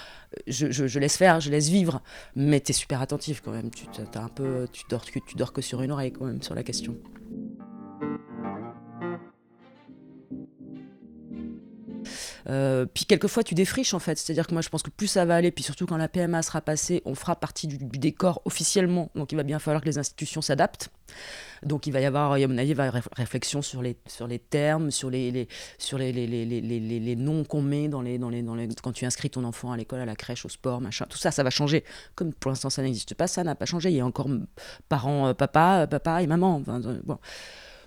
Je, 0.47 0.99
laisse 0.99 1.19
faire, 1.19 1.41
je 1.41 1.51
laisse 1.51 1.69
vivre, 1.69 2.01
mais 2.35 2.61
tu 2.61 2.71
es 2.71 2.73
super 2.73 3.03
attentif 3.03 3.43
quand 3.45 3.53
même. 3.53 3.71
Tu, 3.71 3.85
un 4.15 4.29
peu, 4.29 4.67
tu 4.73 4.85
dors, 4.89 5.05
tu 5.05 5.21
dors 5.37 5.53
que 5.53 5.61
sur 5.61 5.83
une 5.83 5.91
oreille 5.91 6.13
quand 6.13 6.25
même 6.25 6.41
sur 6.41 6.55
la 6.55 6.63
question. 6.63 6.97
Euh, 12.49 12.87
puis 12.87 13.07
quelquefois 13.07 13.43
tu 13.43 13.55
défriches 13.55 13.95
en 13.95 13.99
fait, 13.99 14.19
c'est-à-dire 14.19 14.47
que 14.47 14.53
moi 14.53 14.63
je 14.63 14.69
pense 14.69 14.83
que 14.83 14.91
plus 14.91 15.07
ça 15.07 15.25
va 15.25 15.37
aller, 15.37 15.51
puis 15.51 15.65
surtout 15.65 15.87
quand 15.87 15.97
la 15.97 16.09
PMA 16.09 16.43
sera 16.43 16.61
passée, 16.61 17.03
on 17.05 17.15
fera 17.15 17.37
partie 17.37 17.67
du, 17.67 17.79
décor 17.79 18.43
officiellement, 18.45 19.11
donc 19.15 19.33
il 19.33 19.37
va 19.37 19.43
bien 19.43 19.59
falloir 19.59 19.81
que 19.81 19.87
les 19.87 19.99
institutions 19.99 20.43
s'adaptent. 20.43 20.91
Donc 21.63 21.87
il 21.87 21.93
va 21.93 22.01
y 22.01 22.05
avoir, 22.05 22.33
à 22.33 22.39
mon 22.47 22.59
avis, 22.59 22.75
réflexion 23.17 23.63
sur 23.63 23.81
les, 23.81 23.97
sur 24.07 24.27
les 24.27 24.39
termes, 24.39 24.91
sur 24.91 25.09
les, 25.09 25.31
les 25.31 25.49
sur 25.79 25.97
les, 25.97 26.13
les, 26.13 26.27
les, 26.27 27.17
noms 27.17 27.45
qu'on 27.45 27.63
met 27.63 27.89
dans 27.89 28.03
les, 28.03 28.19
dans 28.19 28.29
les, 28.29 28.43
dans 28.43 28.57
quand 28.83 28.93
tu 28.93 29.07
inscris 29.07 29.31
ton 29.31 29.45
enfant 29.45 29.73
à 29.73 29.77
l'école, 29.77 30.01
à 30.01 30.05
la 30.05 30.17
crèche, 30.17 30.45
au 30.45 30.49
sport, 30.49 30.81
machin. 30.81 31.07
Tout 31.09 31.17
ça, 31.17 31.31
ça 31.31 31.43
va 31.43 31.51
changer. 31.51 31.85
Comme 32.15 32.35
pour 32.35 32.51
l'instant 32.51 32.69
ça 32.69 32.83
n'existe 32.83 33.15
pas, 33.15 33.27
ça 33.27 33.45
n'a 33.45 33.55
pas 33.55 33.65
changé. 33.65 33.91
Il 33.91 33.97
y 33.97 34.01
a 34.01 34.07
encore 34.07 34.29
parents, 34.89 35.29
euh, 35.29 35.35
papa, 35.35 35.83
euh, 35.83 35.87
papa 35.87 36.23
et 36.23 36.27
maman. 36.27 36.61
bon. 36.61 37.19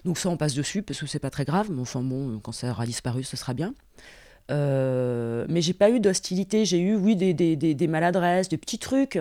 Donc 0.06 0.18
ça, 0.18 0.30
on 0.30 0.38
passe 0.38 0.54
dessus 0.54 0.83
parce 0.83 1.00
que 1.00 1.06
c'est 1.06 1.19
pas 1.19 1.30
très 1.30 1.45
grave. 1.45 1.68
Mais 1.69 1.81
enfin 1.81 2.01
bon, 2.01 2.39
quand 2.39 2.54
ça 2.54 2.71
aura 2.71 2.86
disparu, 2.86 3.24
ce 3.24 3.38
sera 3.38 3.54
bien. 3.54 3.74
Euh, 4.49 5.45
mais 5.49 5.61
j'ai 5.61 5.73
pas 5.73 5.89
eu 5.89 5.99
d'hostilité, 5.99 6.65
j'ai 6.65 6.79
eu, 6.79 6.95
oui, 6.95 7.15
des, 7.15 7.33
des, 7.33 7.55
des, 7.55 7.88
maladresses, 7.88 8.49
des 8.49 8.57
petits 8.57 8.79
trucs. 8.79 9.19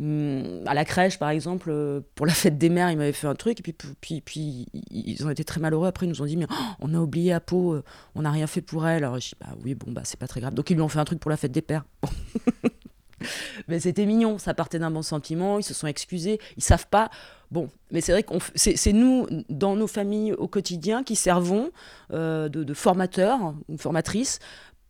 Hum, 0.00 0.60
à 0.66 0.74
la 0.74 0.84
crèche, 0.84 1.18
par 1.18 1.30
exemple, 1.30 1.68
euh, 1.70 2.00
pour 2.14 2.26
la 2.26 2.32
fête 2.32 2.58
des 2.58 2.68
mères, 2.68 2.90
ils 2.90 2.96
m'avaient 2.96 3.12
fait 3.12 3.26
un 3.26 3.34
truc, 3.34 3.60
et 3.60 3.62
puis, 3.62 3.74
puis, 4.00 4.20
puis 4.20 4.66
ils 4.90 5.24
ont 5.26 5.30
été 5.30 5.44
très 5.44 5.60
malheureux. 5.60 5.86
Après, 5.86 6.06
ils 6.06 6.08
nous 6.08 6.22
ont 6.22 6.26
dit, 6.26 6.36
mais 6.36 6.46
oh, 6.50 6.54
on 6.80 6.94
a 6.94 6.98
oublié 6.98 7.32
à 7.32 7.40
Pau, 7.40 7.74
euh, 7.74 7.84
on 8.14 8.22
n'a 8.22 8.30
rien 8.30 8.46
fait 8.46 8.62
pour 8.62 8.86
elle. 8.86 9.04
Alors, 9.04 9.18
je 9.20 9.28
dis, 9.28 9.34
bah 9.40 9.54
oui, 9.64 9.74
bon, 9.74 9.92
bah 9.92 10.02
c'est 10.04 10.18
pas 10.18 10.26
très 10.28 10.40
grave. 10.40 10.54
Donc, 10.54 10.70
ils 10.70 10.74
lui 10.74 10.82
ont 10.82 10.88
fait 10.88 10.98
un 10.98 11.04
truc 11.04 11.20
pour 11.20 11.30
la 11.30 11.36
fête 11.36 11.52
des 11.52 11.62
pères. 11.62 11.84
mais 13.68 13.80
c'était 13.80 14.06
mignon, 14.06 14.38
ça 14.38 14.54
partait 14.54 14.78
d'un 14.78 14.90
bon 14.90 15.02
sentiment, 15.02 15.58
ils 15.58 15.64
se 15.64 15.74
sont 15.74 15.86
excusés, 15.86 16.38
ils 16.56 16.62
savent 16.62 16.88
pas. 16.88 17.10
Bon, 17.50 17.68
mais 17.92 18.00
c'est 18.00 18.12
vrai 18.12 18.22
que 18.24 18.34
c'est 18.56 18.92
nous, 18.92 19.28
dans 19.48 19.76
nos 19.76 19.86
familles 19.86 20.32
au 20.32 20.48
quotidien, 20.48 21.04
qui 21.04 21.14
servons 21.14 21.70
euh, 22.12 22.48
de, 22.48 22.74
formateurs 22.74 23.54
ou 23.68 23.76
formatrices 23.78 24.40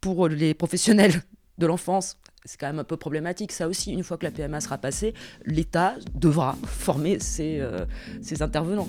pour 0.01 0.29
les 0.29 0.55
professionnels 0.55 1.13
de 1.59 1.67
l'enfance. 1.67 2.17
C'est 2.47 2.59
quand 2.59 2.67
même 2.67 2.79
un 2.79 2.85
peu 2.85 2.97
problématique, 2.97 3.53
ça 3.53 3.69
aussi. 3.69 3.93
Une 3.93 4.03
fois 4.03 4.17
que 4.17 4.25
la 4.25 4.31
PMA 4.31 4.61
sera 4.61 4.79
passée, 4.79 5.15
l'État 5.45 5.95
devra 6.15 6.57
former 6.67 7.19
ses, 7.21 7.59
euh, 7.61 7.85
intervenants. 8.41 8.89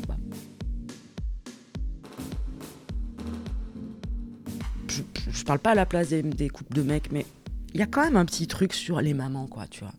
Je 4.88 5.02
ne 5.02 5.46
parle 5.46 5.60
pas 5.60 5.72
à 5.72 5.76
la 5.76 5.86
place 5.86 6.10
des, 6.10 6.22
des 6.22 6.50
de 6.70 6.82
mecs, 6.82 7.12
mais 7.12 7.26
il 7.76 7.80
y 7.80 7.84
a 7.84 7.88
quand 7.88 8.06
même 8.06 8.16
un 8.16 8.24
petit 8.24 8.48
truc 8.48 8.74
sur 8.74 9.02
les 9.02 9.14
mamans, 9.14 9.48
quoi, 9.48 9.68
tu 9.68 9.82
vois. 9.82 9.92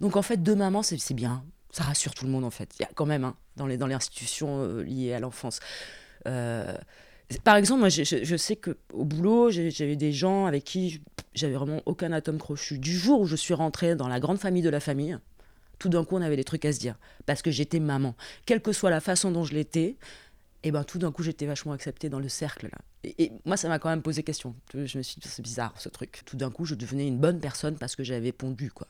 Donc 0.00 0.14
en 0.14 0.22
fait, 0.22 0.36
deux 0.36 0.54
mamans, 0.54 0.84
c'est 0.84 1.14
bien. 1.14 1.44
Ça 1.72 1.82
rassure 1.82 2.14
tout 2.14 2.26
le 2.26 2.30
monde, 2.30 2.44
en 2.44 2.50
fait. 2.50 2.70
Il 2.78 2.82
y 2.82 2.84
a 2.84 2.90
quand 2.94 3.06
même, 3.06 3.24
hein, 3.24 3.34
dans 3.56 3.66
les, 3.66 3.76
dans 3.76 3.88
les 3.88 3.94
institutions 3.94 4.62
euh, 4.62 4.84
liées 4.84 5.12
à 5.12 5.18
l'enfance. 5.18 5.58
Euh, 6.28 6.76
par 7.42 7.56
exemple, 7.56 7.80
moi, 7.80 7.88
je, 7.88 8.04
je, 8.04 8.36
sais 8.36 8.54
qu'au 8.54 9.04
boulot, 9.04 9.50
j'avais 9.50 9.96
des 9.96 10.12
gens 10.12 10.46
avec 10.46 10.62
qui 10.62 11.02
j'avais 11.34 11.54
vraiment 11.54 11.82
aucun 11.86 12.12
atome 12.12 12.38
crochu. 12.38 12.78
Du 12.78 12.96
jour 12.96 13.22
où 13.22 13.26
je 13.26 13.34
suis 13.34 13.54
rentrée 13.54 13.96
dans 13.96 14.06
la 14.06 14.20
grande 14.20 14.38
famille 14.38 14.62
de 14.62 14.70
la 14.70 14.78
famille, 14.78 15.18
tout 15.80 15.88
d'un 15.88 16.04
coup, 16.04 16.14
on 16.14 16.22
avait 16.22 16.36
des 16.36 16.44
trucs 16.44 16.64
à 16.64 16.72
se 16.72 16.78
dire. 16.78 16.94
Parce 17.26 17.42
que 17.42 17.50
j'étais 17.50 17.80
maman. 17.80 18.14
Quelle 18.46 18.62
que 18.62 18.70
soit 18.70 18.90
la 18.90 19.00
façon 19.00 19.32
dont 19.32 19.42
je 19.42 19.54
l'étais, 19.54 19.96
et 20.64 20.72
ben 20.72 20.82
tout 20.82 20.98
d'un 20.98 21.12
coup 21.12 21.22
j'étais 21.22 21.44
vachement 21.44 21.72
acceptée 21.72 22.08
dans 22.08 22.18
le 22.18 22.28
cercle 22.28 22.68
là. 22.72 22.78
Et, 23.18 23.32
moi 23.44 23.58
ça 23.58 23.68
m'a 23.68 23.78
quand 23.78 23.90
même 23.90 24.02
posé 24.02 24.22
question. 24.22 24.56
Je 24.72 24.98
me 24.98 25.02
suis 25.02 25.20
dit 25.20 25.28
c'est 25.28 25.42
bizarre 25.42 25.74
ce 25.78 25.90
truc. 25.90 26.22
Tout 26.24 26.38
d'un 26.38 26.50
coup 26.50 26.64
je 26.64 26.74
devenais 26.74 27.06
une 27.06 27.18
bonne 27.18 27.38
personne 27.38 27.76
parce 27.76 27.94
que 27.94 28.02
j'avais 28.02 28.32
pondu 28.32 28.70
quoi. 28.70 28.88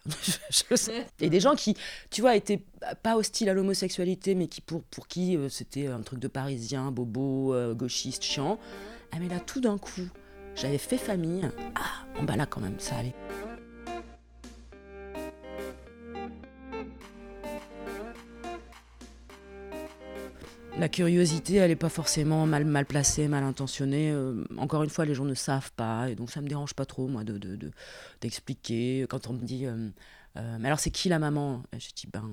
et 1.20 1.28
des 1.28 1.40
gens 1.40 1.56
qui 1.56 1.76
tu 2.10 2.20
vois 2.20 2.36
étaient 2.36 2.62
pas 3.02 3.16
hostiles 3.16 3.48
à 3.48 3.54
l'homosexualité 3.54 4.36
mais 4.36 4.46
qui 4.46 4.60
pour 4.60 4.84
pour 4.84 5.08
qui 5.08 5.36
euh, 5.36 5.48
c'était 5.48 5.88
un 5.88 6.00
truc 6.02 6.20
de 6.20 6.28
parisien, 6.28 6.92
bobo, 6.92 7.52
euh, 7.54 7.74
gauchiste, 7.74 8.22
chiant. 8.22 8.58
Ah 9.10 9.16
mais 9.20 9.28
là 9.28 9.40
tout 9.40 9.60
d'un 9.60 9.76
coup 9.76 10.08
j'avais 10.54 10.78
fait 10.78 10.98
famille. 10.98 11.50
Ah 11.74 12.06
bon 12.16 12.22
bah 12.22 12.36
là 12.36 12.46
quand 12.46 12.60
même 12.60 12.78
ça 12.78 12.96
allait. 12.96 13.14
La 20.84 20.90
curiosité, 20.90 21.54
elle 21.54 21.70
n'est 21.70 21.76
pas 21.76 21.88
forcément 21.88 22.44
mal, 22.44 22.66
mal 22.66 22.84
placée, 22.84 23.26
mal 23.26 23.42
intentionnée. 23.42 24.10
Euh, 24.10 24.44
encore 24.58 24.82
une 24.82 24.90
fois, 24.90 25.06
les 25.06 25.14
gens 25.14 25.24
ne 25.24 25.32
savent 25.32 25.72
pas, 25.72 26.10
et 26.10 26.14
donc 26.14 26.30
ça 26.30 26.42
me 26.42 26.46
dérange 26.46 26.74
pas 26.74 26.84
trop, 26.84 27.06
moi, 27.08 27.22
d'expliquer. 28.20 28.96
De, 28.96 29.00
de, 29.00 29.06
Quand 29.06 29.30
on 29.30 29.32
me 29.32 29.46
dit, 29.46 29.64
euh, 29.64 29.88
euh, 30.36 30.56
mais 30.60 30.66
alors 30.66 30.78
c'est 30.78 30.90
qui 30.90 31.08
la 31.08 31.18
maman? 31.18 31.62
Je 31.72 31.88
dis, 31.96 32.06
ben, 32.12 32.30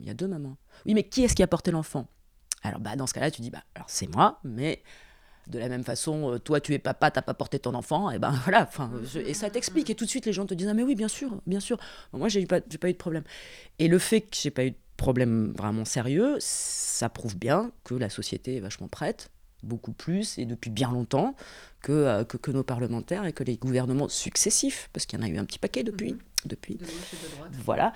il 0.00 0.06
y 0.06 0.10
a 0.10 0.14
deux 0.14 0.28
mamans. 0.28 0.56
Oui, 0.86 0.94
mais 0.94 1.02
qui 1.02 1.24
est-ce 1.24 1.34
qui 1.34 1.42
a 1.42 1.46
porté 1.46 1.72
l'enfant? 1.72 2.08
Alors, 2.62 2.80
bah, 2.80 2.96
dans 2.96 3.06
ce 3.06 3.12
cas-là, 3.12 3.30
tu 3.30 3.42
dis, 3.42 3.50
bah, 3.50 3.64
alors 3.74 3.90
c'est 3.90 4.06
moi, 4.06 4.40
mais 4.44 4.82
de 5.48 5.58
la 5.58 5.68
même 5.68 5.84
façon, 5.84 6.40
toi, 6.42 6.58
tu 6.58 6.72
es 6.72 6.78
papa, 6.78 7.10
t'as 7.10 7.20
pas 7.20 7.34
porté 7.34 7.58
ton 7.58 7.74
enfant, 7.74 8.10
et 8.10 8.18
ben 8.18 8.30
voilà. 8.44 8.66
Et 9.26 9.34
ça 9.34 9.50
t'explique, 9.50 9.90
et 9.90 9.94
tout 9.94 10.06
de 10.06 10.10
suite, 10.10 10.24
les 10.24 10.32
gens 10.32 10.46
te 10.46 10.54
disent, 10.54 10.68
ah, 10.68 10.74
mais 10.74 10.84
oui, 10.84 10.94
bien 10.94 11.08
sûr, 11.08 11.38
bien 11.46 11.60
sûr. 11.60 11.76
moi, 12.14 12.28
j'ai 12.28 12.46
pas, 12.46 12.62
pas 12.62 12.88
eu 12.88 12.94
de 12.94 12.98
problème. 12.98 13.24
Et 13.78 13.88
le 13.88 13.98
fait 13.98 14.22
que 14.22 14.38
j'ai 14.40 14.50
pas 14.50 14.64
eu 14.64 14.70
de 14.70 14.76
problème 15.00 15.52
vraiment 15.56 15.86
sérieux, 15.86 16.36
ça 16.40 17.08
prouve 17.08 17.36
bien 17.36 17.72
que 17.84 17.94
la 17.94 18.10
société 18.10 18.56
est 18.56 18.60
vachement 18.60 18.88
prête, 18.88 19.30
beaucoup 19.62 19.92
plus 19.92 20.38
et 20.38 20.44
depuis 20.44 20.70
bien 20.70 20.92
longtemps, 20.92 21.34
que, 21.80 21.92
euh, 21.92 22.24
que, 22.24 22.50
nos 22.50 22.62
parlementaires 22.62 23.24
et 23.24 23.32
que 23.32 23.42
les 23.42 23.56
gouvernements 23.56 24.08
successifs, 24.08 24.90
parce 24.92 25.06
qu'il 25.06 25.18
y 25.18 25.22
en 25.22 25.24
a 25.24 25.28
eu 25.28 25.38
un 25.38 25.46
petit 25.46 25.58
paquet 25.58 25.82
depuis. 25.82 26.12
Mhm. 26.12 26.18
depuis. 26.44 26.78
voilà. 27.64 27.92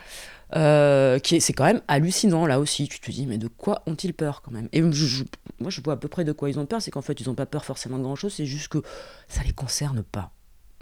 Euh, 0.56 1.18
qui 1.18 1.40
c'est 1.40 1.52
quand 1.52 1.64
même 1.64 1.82
hallucinant 1.88 2.46
là 2.46 2.58
aussi. 2.58 2.88
Tu 2.88 3.00
te 3.00 3.10
dis, 3.10 3.26
mais 3.26 3.38
de 3.38 3.48
quoi 3.48 3.82
ont-ils 3.86 4.14
peur 4.14 4.42
quand 4.42 4.50
même? 4.50 4.68
Et 4.72 4.80
moi 4.80 5.70
je 5.70 5.80
vois 5.82 5.94
à 5.94 5.96
peu 5.96 6.08
près 6.08 6.24
de 6.24 6.32
quoi 6.32 6.48
ils 6.48 6.58
ont 6.58 6.66
peur, 6.66 6.80
c'est 6.80 6.90
qu'en 6.90 7.02
fait 7.02 7.20
ils 7.20 7.28
n'ont 7.28 7.34
pas 7.34 7.46
peur 7.46 7.64
forcément 7.64 7.98
de 7.98 8.02
grand-chose, 8.02 8.32
c'est 8.34 8.46
juste 8.46 8.68
que 8.68 8.82
ça 9.28 9.42
les 9.42 9.52
concerne 9.52 10.02
pas. 10.02 10.32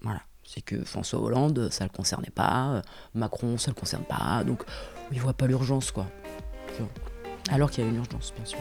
Voilà. 0.03 0.23
C'est 0.45 0.61
que 0.61 0.85
François 0.85 1.21
Hollande, 1.21 1.69
ça 1.71 1.85
le 1.85 1.91
concernait 1.91 2.33
pas, 2.35 2.75
euh, 2.75 2.83
Macron, 3.15 3.59
ça 3.59 3.71
le 3.71 3.75
concerne 3.75 4.05
pas, 4.05 4.43
donc 4.45 4.63
ils 5.13 5.21
voient 5.21 5.33
pas 5.33 5.47
l'urgence, 5.47 5.91
quoi. 5.91 6.07
Alors 7.51 7.71
qu'il 7.71 7.85
y 7.85 7.87
a 7.87 7.91
une 7.91 7.97
urgence, 7.97 8.33
bien 8.35 8.45
sûr. 8.45 8.59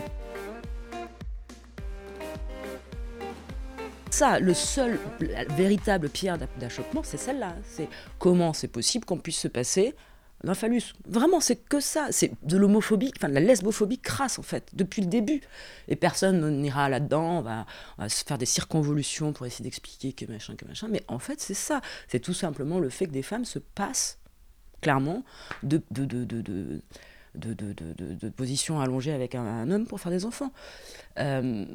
Ça, 4.09 4.39
le 4.39 4.53
seul, 4.53 4.99
véritable 5.55 6.09
pierre 6.09 6.37
d'achoppement, 6.59 7.01
c'est 7.03 7.17
celle-là. 7.17 7.55
C'est 7.63 7.87
comment 8.19 8.53
c'est 8.53 8.67
possible 8.67 9.05
qu'on 9.05 9.17
puisse 9.17 9.39
se 9.39 9.47
passer 9.47 9.95
Vraiment, 10.43 11.39
c'est 11.39 11.55
que 11.55 11.79
ça. 11.79 12.07
C'est 12.11 12.31
de 12.43 12.57
l'homophobie, 12.57 13.11
enfin 13.17 13.29
de 13.29 13.33
la 13.33 13.39
lesbophobie 13.39 13.99
crasse 13.99 14.39
en 14.39 14.43
fait, 14.43 14.69
depuis 14.73 15.01
le 15.01 15.07
début. 15.07 15.41
Et 15.87 15.95
personne 15.95 16.61
n'ira 16.61 16.89
là-dedans, 16.89 17.39
on 17.39 17.41
va, 17.41 18.09
se 18.09 18.23
faire 18.23 18.37
des 18.37 18.45
circonvolutions 18.45 19.33
pour 19.33 19.45
essayer 19.45 19.63
d'expliquer 19.63 20.13
que 20.13 20.31
machin, 20.31 20.55
que 20.55 20.65
machin. 20.65 20.87
Mais 20.89 21.03
en 21.07 21.19
fait, 21.19 21.39
c'est 21.39 21.53
ça. 21.53 21.81
C'est 22.07 22.19
tout 22.19 22.33
simplement 22.33 22.79
le 22.79 22.89
fait 22.89 23.05
que 23.05 23.11
des 23.11 23.21
femmes 23.21 23.45
se 23.45 23.59
passent, 23.59 24.19
clairement, 24.81 25.23
de, 25.63 25.81
de, 25.91 26.05
de, 26.05 26.23
de 26.25 26.81
de, 27.35 27.53
de, 27.53 27.73
de, 27.73 28.29
position 28.29 28.81
allongée 28.81 29.13
avec 29.13 29.35
un, 29.35 29.71
homme 29.71 29.85
pour 29.85 30.01
faire 30.01 30.11
des 30.11 30.25
enfants. 30.25 30.51
Euh, 31.17 31.65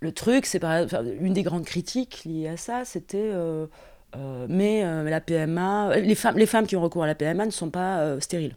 le 0.00 0.12
truc, 0.12 0.44
c'est 0.44 0.58
par 0.58 0.84
une 1.20 1.32
des 1.32 1.42
grandes 1.42 1.64
critiques 1.64 2.24
liées 2.24 2.48
à 2.48 2.56
ça, 2.58 2.84
c'était 2.84 3.30
euh, 3.32 3.66
euh, 4.16 4.46
mais 4.48 4.82
la 4.82 5.20
PMA, 5.20 5.96
les 5.96 6.14
femmes, 6.14 6.38
les 6.38 6.46
femmes 6.46 6.66
qui 6.66 6.76
ont 6.76 6.80
recours 6.80 7.04
à 7.04 7.06
la 7.06 7.14
PMA 7.14 7.46
ne 7.46 7.50
sont 7.50 7.70
pas 7.70 8.20
stériles. 8.20 8.56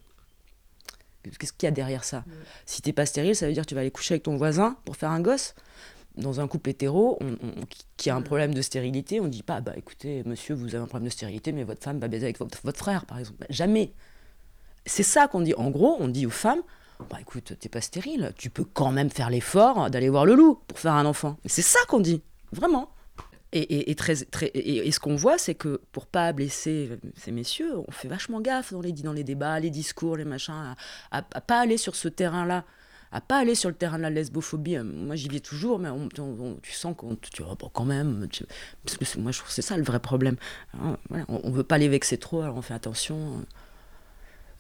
Qu'est-ce 1.24 1.54
qu'il 1.54 1.68
y 1.68 1.72
a 1.72 1.72
derrière 1.72 2.04
ça? 2.04 2.24
Si 2.66 2.82
t'es 2.82 2.94
pas 2.94 3.06
stérile, 3.06 3.36
ça 3.36 3.48
veut 3.48 3.54
dire 3.54 3.64
que 3.64 3.70
tu 3.70 3.76
vas 3.76 3.82
aller 3.82 3.92
coucher 3.92 4.16
avec 4.16 4.24
ton 4.24 4.38
voisin 4.38 4.78
pour 4.86 4.96
faire 4.96 5.12
un 5.12 5.22
gosse. 5.22 5.54
Dans 6.18 6.42
un 6.42 6.48
couple 6.48 6.72
hétéro 6.72 7.20
qui 7.96 8.10
a 8.10 8.16
un 8.16 8.22
problème 8.22 8.54
de 8.54 8.62
stérilité, 8.62 9.22
on 9.22 9.28
dit 9.28 9.44
pas 9.44 9.62
bah 9.62 9.72
écoutez 9.78 10.24
monsieur 10.26 10.54
vous 10.56 10.76
avez 10.76 10.84
un 10.84 10.88
problème 10.88 11.08
de 11.08 11.14
stérilité 11.14 11.54
mais 11.54 11.64
votre 11.64 11.82
femme 11.82 12.00
va 12.00 12.10
baiser 12.10 12.26
avec 12.26 12.38
votre, 12.38 12.60
votre 12.64 12.80
frère 12.80 13.06
par 13.06 13.18
exemple. 13.18 13.46
Jamais. 13.50 13.94
C'est 14.86 15.04
ça 15.04 15.28
qu'on 15.28 15.40
dit. 15.40 15.54
En 15.54 15.70
gros, 15.70 15.96
on 16.00 16.10
dit 16.10 16.26
aux 16.26 16.32
femmes 16.32 16.62
bah 17.10 17.18
écoute, 17.20 17.54
t'es 17.60 17.70
pas 17.70 17.82
stérile, 17.82 18.32
tu 18.38 18.50
peux 18.50 18.64
quand 18.64 18.92
même 18.92 19.10
faire 19.10 19.30
l'effort 19.30 19.90
d'aller 19.90 20.10
voir 20.10 20.26
le 20.26 20.36
loup 20.36 20.60
pour 20.68 20.80
faire 20.80 20.94
un 20.94 21.06
enfant. 21.06 21.38
C'est 21.46 21.62
ça 21.62 21.80
qu'on 21.88 22.00
dit, 22.00 22.22
vraiment. 22.52 22.92
Et, 23.54 23.96
très, 23.96 24.16
très, 24.16 24.50
et, 24.54 24.90
ce 24.92 25.00
qu'on 25.02 25.18
voit, 25.18 25.38
c'est 25.38 25.56
que 25.56 25.82
pour 25.92 26.06
pas 26.06 26.32
blesser 26.32 26.90
ces 27.18 27.32
messieurs, 27.34 27.80
on 27.86 27.92
fait 27.92 28.08
vachement 28.08 28.40
gaffe 28.40 28.72
dans 28.72 28.80
les, 28.80 28.94
dans 28.94 29.12
les 29.12 29.26
débats, 29.26 29.60
les 29.60 29.70
discours, 29.70 30.16
les 30.16 30.24
machins, 30.24 30.74
à, 31.12 31.22
pas 31.22 31.60
aller 31.60 31.76
sur 31.76 31.98
ce 31.98 32.08
terrain-là, 32.08 32.64
à 33.12 33.20
pas 33.20 33.40
aller 33.40 33.56
sur 33.56 33.68
le 33.68 33.76
terrain 33.76 33.98
de 33.98 34.04
la 34.04 34.10
lesbophobie. 34.10 34.78
Moi, 34.78 35.18
j'y 35.18 35.28
vais 35.28 35.42
toujours, 35.42 35.80
mais 35.80 35.90
tu 36.62 36.72
sens 36.72 36.96
qu'on 36.96 37.18
tu 37.18 37.44
vois, 37.44 37.58
quand 37.74 37.84
même, 37.84 38.26
parce 38.86 38.98
que 38.98 39.20
moi, 39.20 39.34
je 39.34 39.40
trouve 39.40 39.50
que 39.50 39.54
c'est 39.54 39.62
ça 39.62 39.76
le 39.76 39.84
vrai 39.84 40.00
problème. 40.00 40.38
Hein, 40.82 40.98
on, 41.28 41.42
on 41.44 41.52
veut 41.52 41.66
pas 41.66 41.78
les 41.78 41.90
vexer 41.90 42.18
trop, 42.18 42.42
alors 42.42 42.56
on 42.56 42.62
fait 42.62 42.74
attention. 42.74 43.44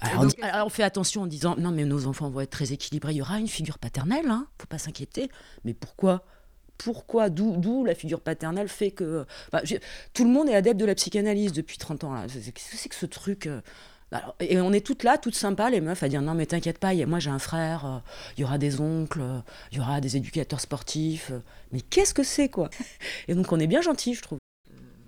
Alors, 0.02 0.66
on, 0.66 0.70
fait 0.70 0.84
attention 0.84 1.22
en 1.22 1.28
disant 1.28 1.56
non 1.58 1.70
mais 1.72 1.86
nos 1.86 2.08
enfants 2.08 2.30
vont 2.30 2.42
être 2.42 2.50
très 2.50 2.74
équilibrés, 2.74 3.14
il 3.14 3.18
y 3.18 3.22
aura 3.22 3.40
une 3.40 3.48
figure 3.48 3.78
paternelle, 3.78 4.30
hein, 4.30 4.48
faut 4.58 4.68
pas 4.68 4.80
s'inquiéter. 4.80 5.30
Mais 5.64 5.76
pourquoi 5.76 6.26
pourquoi 6.84 7.30
D'où 7.30 7.86
la 7.86 7.96
figure 7.96 8.22
paternelle 8.22 8.68
fait 8.68 8.92
que... 8.92 9.26
tout 10.14 10.24
le 10.24 10.30
monde 10.30 10.50
est 10.50 10.56
adepte 10.56 10.80
de 10.80 10.86
la 10.86 10.96
psychanalyse 10.96 11.54
depuis 11.54 11.78
30 11.78 12.04
ans. 12.04 12.24
Qu'est-ce 12.28 12.52
que 12.52 12.78
c'est 12.78 12.90
que 12.90 12.96
ce 12.96 13.06
truc 13.06 13.48
euh 13.48 13.62
Et 14.40 14.60
on 14.60 14.74
est 14.74 14.86
toutes 14.86 15.04
là, 15.04 15.18
toutes 15.18 15.36
sympas, 15.36 15.70
les 15.70 15.80
meufs, 15.80 16.04
à 16.04 16.10
dire 16.10 16.22
non 16.22 16.34
mais 16.34 16.46
t'inquiète 16.46 16.80
pas, 16.80 16.94
moi 17.06 17.20
j'ai 17.20 17.30
un 17.30 17.40
frère, 17.40 17.86
euh, 17.86 17.98
il 18.38 18.42
y 18.42 18.44
aura 18.44 18.58
des 18.58 18.82
oncles, 18.82 19.22
euh, 19.22 19.40
il 19.72 19.78
y 19.78 19.82
aura 19.82 20.02
des 20.02 20.18
éducateurs 20.18 20.60
sportifs. 20.60 21.32
mais 21.72 21.82
qu'est-ce 21.82 22.14
que 22.14 22.24
c'est 22.24 22.50
quoi? 22.50 22.70
Et 23.28 23.36
donc 23.36 23.52
on 23.52 23.60
est 23.60 23.68
bien 23.68 23.82
gentils, 23.82 24.14
je 24.14 24.22
trouve. 24.22 24.40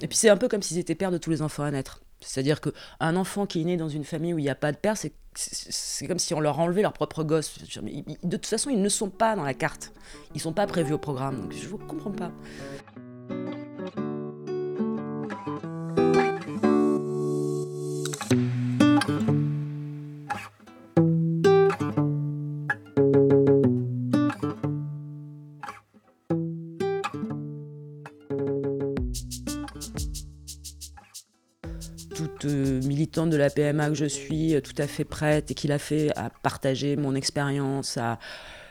Et 0.01 0.07
puis 0.07 0.17
c'est 0.17 0.29
un 0.29 0.37
peu 0.37 0.47
comme 0.47 0.61
s'ils 0.61 0.77
étaient 0.77 0.95
pères 0.95 1.11
de 1.11 1.17
tous 1.17 1.29
les 1.29 1.41
enfants 1.41 1.63
à 1.63 1.71
naître. 1.71 2.01
C'est-à-dire 2.25 2.59
qu'un 2.61 3.15
enfant 3.15 3.45
qui 3.45 3.61
est 3.61 3.65
né 3.65 3.77
dans 3.77 3.89
une 3.89 4.03
famille 4.03 4.33
où 4.33 4.39
il 4.39 4.43
n'y 4.43 4.49
a 4.49 4.55
pas 4.55 4.71
de 4.71 4.77
père, 4.77 4.95
c'est 4.97 6.07
comme 6.07 6.19
si 6.19 6.33
on 6.33 6.39
leur 6.39 6.59
enlevait 6.59 6.81
leur 6.81 6.93
propre 6.93 7.23
gosse. 7.23 7.57
De 7.59 8.37
toute 8.37 8.45
façon, 8.45 8.69
ils 8.69 8.81
ne 8.81 8.89
sont 8.89 9.09
pas 9.09 9.35
dans 9.35 9.43
la 9.43 9.53
carte. 9.53 9.93
Ils 10.31 10.37
ne 10.37 10.41
sont 10.41 10.53
pas 10.53 10.67
prévus 10.67 10.93
au 10.93 10.97
programme. 10.97 11.49
Je 11.51 11.69
ne 11.69 11.77
comprends 11.77 12.11
pas. 12.11 12.31
De 32.43 33.37
la 33.37 33.49
PMA 33.49 33.89
que 33.89 33.95
je 33.95 34.05
suis, 34.05 34.55
euh, 34.55 34.61
tout 34.61 34.73
à 34.77 34.87
fait 34.87 35.05
prête 35.05 35.51
et 35.51 35.53
qui 35.53 35.67
l'a 35.67 35.79
fait 35.79 36.11
à 36.17 36.29
partager 36.29 36.95
mon 36.95 37.15
expérience, 37.15 37.97
à, 37.97 38.19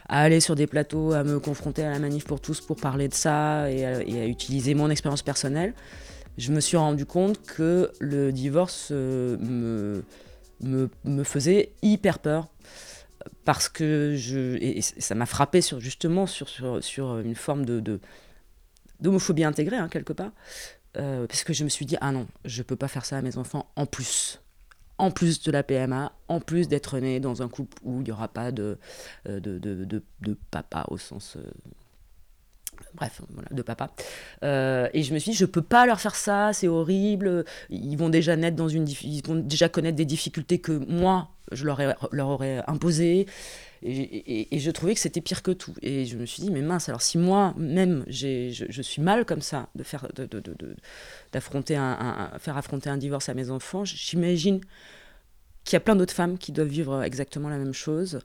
aller 0.09 0.40
sur 0.40 0.54
des 0.54 0.66
plateaux, 0.66 1.12
à 1.12 1.25
me 1.25 1.40
confronter 1.40 1.85
à 1.85 1.90
la 1.90 1.99
manif 1.99 2.25
pour 2.25 2.40
tous 2.40 2.61
pour 2.61 2.76
parler 2.76 3.09
de 3.09 3.14
ça 3.14 3.71
et 3.71 3.85
à, 3.85 4.26
utiliser 4.26 4.75
mon 4.75 4.90
expérience 4.90 5.23
personnelle, 5.23 5.75
je 6.38 6.52
me 6.52 6.61
suis 6.61 6.76
rendu 6.76 7.06
compte 7.06 7.42
que 7.42 7.90
le 8.00 8.32
divorce 8.32 8.88
euh, 8.90 9.37
me, 9.38 10.88
me, 11.04 11.25
faisait 11.25 11.73
hyper 11.82 12.18
peur. 12.18 12.49
Parce 13.44 13.68
que 13.68 14.14
je 14.16 14.56
et 14.56 14.80
ça 14.82 15.14
m'a 15.14 15.26
frappé 15.26 15.61
sur 15.61 15.78
justement 15.78 16.26
sur, 16.26 16.49
sur, 16.49 16.82
sur 16.82 17.18
une 17.21 17.37
forme 17.37 17.64
de 17.64 18.00
d'homophobie 19.00 19.44
intégrée 19.44 19.76
hein, 19.76 19.88
quelque 19.88 20.12
part 20.12 20.32
euh, 20.97 21.27
parce 21.27 21.45
que 21.45 21.53
je 21.53 21.65
me 21.65 21.69
suis 21.69 21.87
dit, 21.87 21.97
ah 22.01 22.13
non, 22.13 22.27
je 22.45 22.63
peux 22.63 22.77
pas 22.77 22.89
faire 22.89 23.05
ça 23.05 23.19
à 23.19 23.23
mes 23.23 23.39
enfants 23.39 23.71
en 23.77 23.87
plus. 23.87 24.41
En 24.99 25.11
plus 25.11 25.43
de 25.43 25.51
la 25.51 25.63
PMA, 25.63 26.13
en 26.29 26.41
plus 26.41 26.69
d'être 26.69 26.99
né 26.99 27.19
dans 27.19 27.43
un 27.43 27.49
couple 27.49 27.77
où 27.83 28.01
il 28.01 28.05
n'y 28.05 28.13
aura 28.13 28.29
pas 28.29 28.53
de, 28.53 28.79
euh, 29.29 29.41
de, 29.41 30.39
papa 30.51 30.85
au 30.89 30.99
sens. 30.99 31.37
Euh, 31.37 31.43
bref, 32.95 33.21
voilà, 33.31 33.49
de 33.51 33.63
papa. 33.63 33.91
et 34.43 35.03
je 35.03 35.15
me 35.15 35.19
suis 35.19 35.33
dit, 35.33 35.37
je 35.37 35.47
peux 35.47 35.63
pas 35.63 35.87
leur 35.87 36.01
faire 36.01 36.15
ça, 36.15 36.53
c'est 36.53 36.69
horrible. 36.69 37.45
Ils 37.71 37.97
vont 37.97 38.11
déjà 38.11 38.37
connaître 39.69 39.97
des 39.97 40.05
difficultés 40.05 40.61
que 40.61 40.73
moi 40.73 41.31
je 41.51 41.65
leur 41.65 42.29
aurais 42.29 42.63
imposées. 42.67 43.27
Et, 43.85 44.59
je 44.59 44.71
trouvais 44.71 44.95
que 44.95 45.01
c'était 45.01 45.21
pire 45.21 45.43
que 45.43 45.51
tout. 45.51 45.75
Et 45.83 46.05
je 46.07 46.17
me 46.17 46.27
suis 46.27 46.43
dit, 46.43 46.51
mais 46.51 46.62
mince, 46.62 46.89
alors 46.89 47.03
si 47.03 47.19
moi-même, 47.19 48.05
je, 48.07 48.67
je, 48.69 48.83
suis 48.83 49.03
mal 49.03 49.25
comme 49.25 49.41
ça, 49.41 49.69
de 49.75 49.83
faire, 49.83 50.07
d'affronter 51.33 51.77
un, 51.77 52.31
faire 52.39 52.57
affronter 52.57 52.91
un 52.91 52.97
divorce 52.97 53.29
à 53.29 53.35
mes 53.35 53.51
enfants, 53.51 53.85
j'imagine 53.85 54.61
qu'il 55.64 55.75
y 55.75 55.76
a 55.76 55.81
plein 55.81 55.97
d'autres 55.97 56.14
femmes 56.14 56.38
qui 56.38 56.52
doivent 56.52 56.69
vivre 56.69 57.02
exactement 57.02 57.49
la 57.49 57.59
même 57.59 57.73
chose. 57.73 58.21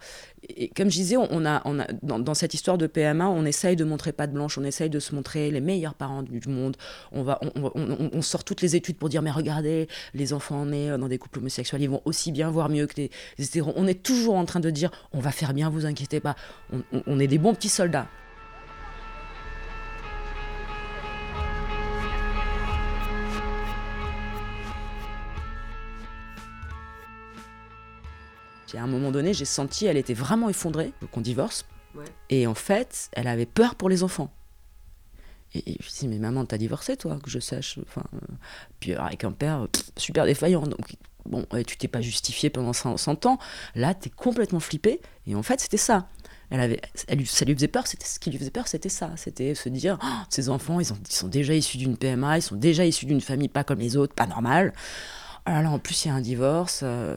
Et 0.49 0.69
comme 0.69 0.89
je 0.89 0.95
disais, 0.95 1.17
on 1.17 1.45
a, 1.45 1.61
on 1.65 1.79
a, 1.79 1.87
dans, 2.01 2.33
cette 2.33 2.53
histoire 2.53 2.77
de 2.77 2.87
PMA, 2.87 3.27
on 3.27 3.45
essaye 3.45 3.75
de 3.75 3.83
montrer 3.83 4.11
pas 4.11 4.27
de 4.27 4.33
blanche, 4.33 4.57
on 4.57 4.63
essaye 4.63 4.89
de 4.89 4.99
se 4.99 5.13
montrer 5.13 5.51
les 5.51 5.61
meilleurs 5.61 5.93
parents 5.93 6.23
du 6.23 6.39
monde. 6.47 6.77
On, 7.11 7.23
va, 7.23 7.39
on, 7.55 7.71
on, 8.13 8.21
sort 8.21 8.43
toutes 8.43 8.61
les 8.61 8.75
études 8.75 8.97
pour 8.97 9.09
dire, 9.09 9.21
mais 9.21 9.31
regardez, 9.31 9.87
les 10.13 10.33
enfants 10.33 10.65
nés 10.65 10.95
dans 10.97 11.07
des 11.07 11.17
couples 11.17 11.39
homosexuels, 11.39 11.81
ils 11.81 11.89
vont 11.89 12.01
aussi 12.05 12.31
bien 12.31 12.49
voir 12.49 12.69
mieux 12.69 12.87
que 12.87 12.95
les, 12.97 13.11
hétéros. 13.37 13.73
On 13.75 13.87
est 13.87 14.01
toujours 14.01 14.35
en 14.35 14.45
train 14.45 14.59
de 14.59 14.69
dire, 14.69 14.91
on 15.13 15.19
va 15.19 15.31
faire 15.31 15.53
bien, 15.53 15.69
vous 15.69 15.85
inquiétez 15.85 16.19
pas. 16.19 16.35
on 17.05 17.19
est 17.19 17.27
des 17.27 17.37
bons 17.37 17.53
petits 17.53 17.69
soldats. 17.69 18.07
À 28.75 28.81
un 28.83 28.87
moment 28.87 29.11
donné, 29.11 29.33
j'ai 29.33 29.45
senti, 29.45 29.85
elle 29.85 29.97
était 29.97 30.13
vraiment 30.13 30.49
effondrée, 30.49 30.91
qu'on 31.11 31.21
divorce. 31.21 31.65
Et 32.29 32.45
en 32.45 32.53
fait, 32.53 33.09
elle 33.13 33.27
avait 33.27 33.45
peur 33.45 33.75
pour 33.75 33.89
les 33.89 34.03
enfants. 34.03 34.31
Et, 35.55 35.77
je 35.79 35.85
me 35.85 35.99
dis, 35.99 36.07
mais 36.07 36.19
maman, 36.19 36.45
t'as 36.45 36.57
divorcé, 36.57 36.97
toi, 36.97 37.17
que 37.23 37.29
je 37.29 37.39
sache. 37.39 37.79
Enfin, 37.87 38.03
euh, 38.13 38.33
puis 38.79 38.93
avec 38.93 39.23
un 39.23 39.31
père 39.31 39.67
super 39.95 40.25
défaillant. 40.25 40.63
Donc, 40.63 40.95
bon, 41.25 41.45
tu 41.65 41.77
t'es 41.77 41.87
pas 41.87 42.01
justifié 42.01 42.49
pendant 42.49 42.73
100, 42.73 43.25
ans. 43.25 43.39
Là, 43.75 43.93
t'es 43.93 44.09
complètement 44.09 44.59
flippé. 44.59 45.01
Et 45.25 45.35
en 45.35 45.43
fait, 45.43 45.59
c'était 45.61 45.77
ça. 45.77 46.07
Elle 46.49 46.61
avait, 46.61 46.81
elle, 47.07 47.25
ça 47.25 47.43
lui 47.43 47.55
faisait 47.55 47.67
peur, 47.67 47.87
c'était 47.87 48.05
ce 48.05 48.19
qui 48.19 48.29
lui 48.29 48.37
faisait 48.37 48.51
peur, 48.51 48.67
c'était 48.67 48.89
ça. 48.89 49.11
C'était 49.17 49.53
se 49.53 49.67
dire, 49.67 49.97
oh, 50.01 50.23
ces 50.29 50.49
enfants, 50.49 50.79
ils, 50.79 50.93
ont, 50.93 50.97
ils 51.09 51.13
sont 51.13 51.27
déjà 51.27 51.53
issus 51.53 51.77
d'une 51.77 51.97
PMA, 51.97 52.37
ils 52.37 52.41
sont 52.41 52.55
déjà 52.55 52.85
issus 52.85 53.05
d'une 53.05 53.19
famille 53.19 53.49
pas 53.49 53.65
comme 53.65 53.79
les 53.79 53.97
autres, 53.97 54.13
pas 54.13 54.27
normale 54.27 54.73
ah 55.49 55.61
là 55.63 55.69
en 55.71 55.79
plus 55.79 56.05
il 56.05 56.09
y 56.09 56.11
a 56.11 56.13
un 56.13 56.21
divorce, 56.21 56.81
euh, 56.83 57.15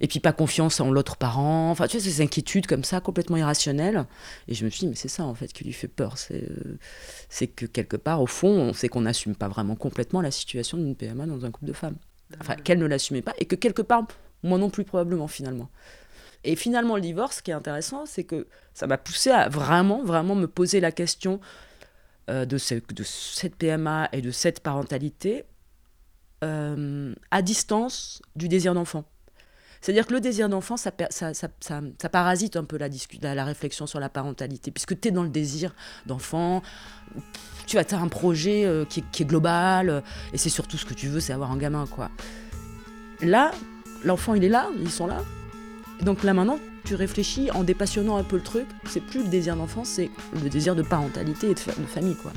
et 0.00 0.08
puis 0.08 0.20
pas 0.20 0.32
confiance 0.32 0.80
en 0.80 0.90
l'autre 0.90 1.16
parent, 1.16 1.70
enfin 1.70 1.86
tu 1.86 2.00
sais, 2.00 2.10
ces 2.10 2.22
inquiétudes 2.22 2.66
comme 2.66 2.84
ça, 2.84 3.00
complètement 3.00 3.36
irrationnelles. 3.36 4.04
Et 4.48 4.54
je 4.54 4.64
me 4.64 4.70
suis 4.70 4.80
dit, 4.80 4.88
mais 4.88 4.94
c'est 4.96 5.08
ça 5.08 5.24
en 5.24 5.34
fait 5.34 5.52
qui 5.52 5.64
lui 5.64 5.72
fait 5.72 5.88
peur, 5.88 6.18
c'est, 6.18 6.42
euh, 6.42 7.46
que 7.56 7.66
quelque 7.66 7.96
part, 7.96 8.20
au 8.20 8.26
fond, 8.26 8.48
on 8.48 8.72
sait 8.72 8.88
qu'on 8.88 9.02
n'assume 9.02 9.34
pas 9.36 9.48
vraiment 9.48 9.76
complètement 9.76 10.20
la 10.20 10.30
situation 10.30 10.76
d'une 10.76 10.96
PMA 10.96 11.26
dans 11.26 11.44
un 11.44 11.50
couple 11.50 11.66
de 11.66 11.72
femmes. 11.72 11.96
Enfin, 12.40 12.56
qu'elle 12.56 12.78
ne 12.78 12.86
l'assumait 12.86 13.22
pas, 13.22 13.34
et 13.38 13.44
que 13.44 13.56
quelque 13.56 13.82
part, 13.82 14.06
moi 14.42 14.58
non 14.58 14.70
plus 14.70 14.84
probablement 14.84 15.28
finalement. 15.28 15.68
Et 16.44 16.56
finalement, 16.56 16.96
le 16.96 17.02
divorce, 17.02 17.36
ce 17.36 17.42
qui 17.42 17.50
est 17.52 17.54
intéressant, 17.54 18.04
c'est 18.06 18.24
que 18.24 18.48
ça 18.74 18.86
m'a 18.88 18.98
poussé 18.98 19.30
à 19.30 19.48
vraiment, 19.48 20.02
vraiment 20.02 20.34
me 20.34 20.46
poser 20.48 20.80
la 20.80 20.90
question 20.90 21.40
euh, 22.30 22.44
de, 22.44 22.56
ce- 22.58 22.74
de 22.74 23.02
cette 23.04 23.54
PMA 23.56 24.08
et 24.12 24.22
de 24.22 24.30
cette 24.30 24.60
parentalité 24.60 25.44
euh, 26.42 27.14
à 27.30 27.42
distance 27.42 28.22
du 28.36 28.48
désir 28.48 28.74
d'enfant. 28.74 29.04
C'est-à-dire 29.80 30.06
que 30.06 30.12
le 30.12 30.20
désir 30.20 30.48
d'enfant, 30.48 30.76
ça, 30.76 30.92
parasite 32.12 32.56
un 32.56 32.64
peu 32.64 32.78
la, 32.78 33.34
la, 33.34 33.44
réflexion 33.44 33.86
sur 33.86 33.98
la 33.98 34.08
parentalité, 34.08 34.70
puisque 34.70 34.98
tu 35.00 35.08
es 35.08 35.10
dans 35.10 35.24
le 35.24 35.28
désir 35.28 35.74
d'enfant, 36.06 36.62
tu 37.66 37.78
as, 37.78 37.84
un 37.94 38.08
projet 38.08 38.64
euh, 38.64 38.84
qui, 38.84 39.00
est, 39.00 39.24
global, 39.24 39.90
euh, 39.90 40.00
et 40.32 40.38
c'est 40.38 40.50
surtout 40.50 40.78
ce 40.78 40.86
que 40.86 40.94
tu 40.94 41.08
veux, 41.08 41.18
c'est 41.18 41.32
avoir 41.32 41.50
un 41.50 41.56
gamin, 41.56 41.86
quoi. 41.86 42.10
Là, 43.20 43.50
l'enfant, 44.04 44.34
il 44.34 44.44
est 44.44 44.48
là, 44.48 44.68
ils 44.80 44.90
sont 44.90 45.08
là. 45.08 45.22
Donc 46.00 46.22
là, 46.22 46.32
maintenant, 46.32 46.60
tu 46.84 46.94
réfléchis 46.94 47.50
en 47.50 47.64
dépassionnant 47.64 48.16
un 48.16 48.24
peu 48.24 48.36
le 48.36 48.42
truc, 48.42 48.66
c'est 48.86 49.00
plus 49.00 49.24
le 49.24 49.28
désir 49.28 49.56
d'enfant, 49.56 49.84
c'est 49.84 50.10
le 50.32 50.48
désir 50.48 50.76
de 50.76 50.82
parentalité 50.82 51.50
et 51.50 51.54
de, 51.54 51.60
de 51.60 51.86
famille, 51.86 52.16
quoi. 52.16 52.32